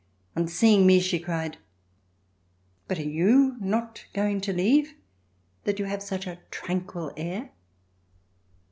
On 0.35 0.47
seeing 0.47 0.87
me 0.87 0.99
she 0.99 1.19
cried: 1.19 1.59
"But 2.87 2.97
are 2.97 3.03
you 3.03 3.55
not 3.59 4.05
going 4.15 4.41
to 4.41 4.51
leave, 4.51 4.95
that 5.65 5.77
you 5.77 5.85
have 5.85 6.01
such 6.01 6.25
a 6.25 6.39
tranquil 6.49 7.11
air.?" 7.15 7.51